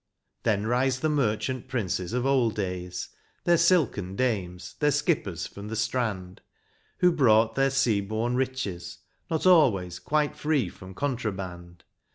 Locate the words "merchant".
1.11-1.67